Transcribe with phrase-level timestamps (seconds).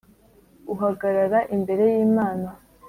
[0.73, 2.49] uhagarara imbere y’Imana